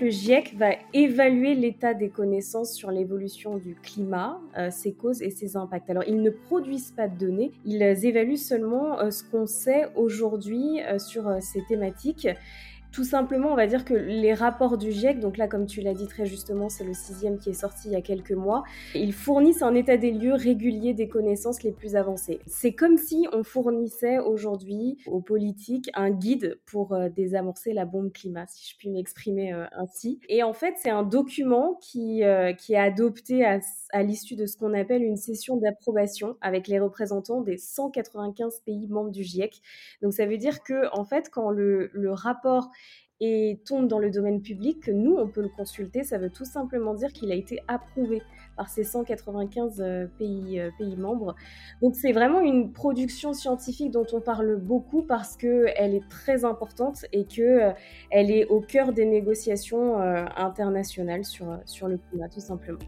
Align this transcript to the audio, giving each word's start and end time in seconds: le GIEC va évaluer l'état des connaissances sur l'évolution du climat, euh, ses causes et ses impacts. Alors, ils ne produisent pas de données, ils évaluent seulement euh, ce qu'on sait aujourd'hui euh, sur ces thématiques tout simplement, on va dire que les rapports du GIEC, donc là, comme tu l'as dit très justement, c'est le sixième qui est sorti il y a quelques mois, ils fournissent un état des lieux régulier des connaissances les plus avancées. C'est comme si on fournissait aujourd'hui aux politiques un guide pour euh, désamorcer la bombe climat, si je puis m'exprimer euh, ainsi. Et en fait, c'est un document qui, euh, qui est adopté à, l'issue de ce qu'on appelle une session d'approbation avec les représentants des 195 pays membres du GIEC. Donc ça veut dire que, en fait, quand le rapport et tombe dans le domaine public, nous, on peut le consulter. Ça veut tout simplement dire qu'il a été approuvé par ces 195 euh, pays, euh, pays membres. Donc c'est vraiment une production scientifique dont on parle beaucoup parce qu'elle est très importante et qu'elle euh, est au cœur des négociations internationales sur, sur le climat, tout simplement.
le 0.00 0.10
GIEC 0.10 0.54
va 0.56 0.70
évaluer 0.92 1.54
l'état 1.54 1.94
des 1.94 2.08
connaissances 2.08 2.72
sur 2.72 2.90
l'évolution 2.90 3.56
du 3.56 3.74
climat, 3.74 4.40
euh, 4.56 4.70
ses 4.70 4.92
causes 4.92 5.22
et 5.22 5.30
ses 5.30 5.56
impacts. 5.56 5.90
Alors, 5.90 6.04
ils 6.06 6.20
ne 6.20 6.30
produisent 6.30 6.92
pas 6.92 7.08
de 7.08 7.18
données, 7.18 7.52
ils 7.64 7.82
évaluent 7.82 8.36
seulement 8.36 8.98
euh, 8.98 9.10
ce 9.10 9.24
qu'on 9.24 9.46
sait 9.46 9.88
aujourd'hui 9.96 10.80
euh, 10.82 10.98
sur 10.98 11.30
ces 11.40 11.62
thématiques 11.68 12.28
tout 12.92 13.04
simplement, 13.04 13.52
on 13.52 13.56
va 13.56 13.66
dire 13.66 13.84
que 13.84 13.94
les 13.94 14.32
rapports 14.32 14.78
du 14.78 14.92
GIEC, 14.92 15.20
donc 15.20 15.36
là, 15.36 15.46
comme 15.46 15.66
tu 15.66 15.80
l'as 15.80 15.94
dit 15.94 16.06
très 16.06 16.24
justement, 16.24 16.68
c'est 16.68 16.84
le 16.84 16.94
sixième 16.94 17.38
qui 17.38 17.50
est 17.50 17.54
sorti 17.54 17.88
il 17.88 17.92
y 17.92 17.96
a 17.96 18.00
quelques 18.00 18.32
mois, 18.32 18.64
ils 18.94 19.12
fournissent 19.12 19.62
un 19.62 19.74
état 19.74 19.96
des 19.96 20.10
lieux 20.10 20.34
régulier 20.34 20.94
des 20.94 21.08
connaissances 21.08 21.62
les 21.62 21.72
plus 21.72 21.96
avancées. 21.96 22.40
C'est 22.46 22.72
comme 22.72 22.96
si 22.96 23.28
on 23.32 23.44
fournissait 23.44 24.18
aujourd'hui 24.18 24.98
aux 25.06 25.20
politiques 25.20 25.90
un 25.94 26.10
guide 26.10 26.58
pour 26.66 26.92
euh, 26.92 27.08
désamorcer 27.08 27.72
la 27.72 27.84
bombe 27.84 28.10
climat, 28.12 28.46
si 28.48 28.72
je 28.72 28.76
puis 28.78 28.90
m'exprimer 28.90 29.52
euh, 29.52 29.66
ainsi. 29.72 30.20
Et 30.28 30.42
en 30.42 30.54
fait, 30.54 30.74
c'est 30.78 30.90
un 30.90 31.02
document 31.02 31.78
qui, 31.82 32.24
euh, 32.24 32.52
qui 32.54 32.72
est 32.72 32.78
adopté 32.78 33.44
à, 33.44 33.60
l'issue 34.02 34.36
de 34.36 34.46
ce 34.46 34.56
qu'on 34.56 34.74
appelle 34.74 35.02
une 35.02 35.16
session 35.16 35.56
d'approbation 35.56 36.36
avec 36.40 36.68
les 36.68 36.78
représentants 36.78 37.40
des 37.40 37.58
195 37.58 38.60
pays 38.64 38.86
membres 38.88 39.10
du 39.10 39.22
GIEC. 39.22 39.60
Donc 40.02 40.12
ça 40.12 40.26
veut 40.26 40.36
dire 40.36 40.62
que, 40.62 40.94
en 40.96 41.04
fait, 41.04 41.30
quand 41.30 41.50
le 41.50 41.90
rapport 42.12 42.70
et 43.20 43.60
tombe 43.66 43.88
dans 43.88 43.98
le 43.98 44.10
domaine 44.10 44.40
public, 44.40 44.88
nous, 44.88 45.16
on 45.16 45.26
peut 45.26 45.42
le 45.42 45.48
consulter. 45.48 46.04
Ça 46.04 46.18
veut 46.18 46.30
tout 46.30 46.44
simplement 46.44 46.94
dire 46.94 47.12
qu'il 47.12 47.32
a 47.32 47.34
été 47.34 47.60
approuvé 47.66 48.22
par 48.56 48.68
ces 48.68 48.84
195 48.84 49.80
euh, 49.80 50.06
pays, 50.18 50.60
euh, 50.60 50.70
pays 50.78 50.96
membres. 50.96 51.34
Donc 51.82 51.96
c'est 51.96 52.12
vraiment 52.12 52.40
une 52.40 52.72
production 52.72 53.32
scientifique 53.32 53.90
dont 53.90 54.06
on 54.12 54.20
parle 54.20 54.56
beaucoup 54.56 55.02
parce 55.02 55.36
qu'elle 55.36 55.94
est 55.94 56.08
très 56.08 56.44
importante 56.44 57.06
et 57.12 57.24
qu'elle 57.24 57.74
euh, 58.12 58.34
est 58.34 58.46
au 58.46 58.60
cœur 58.60 58.92
des 58.92 59.04
négociations 59.04 59.98
internationales 59.98 61.24
sur, 61.24 61.58
sur 61.64 61.88
le 61.88 61.98
climat, 61.98 62.28
tout 62.28 62.40
simplement. 62.40 62.78